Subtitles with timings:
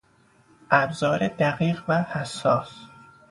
[0.71, 2.75] ابزار دقیق و حساس